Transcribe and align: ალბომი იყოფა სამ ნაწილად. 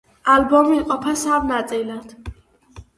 ალბომი 0.35 0.79
იყოფა 0.79 1.15
სამ 1.27 1.47
ნაწილად. 1.55 2.21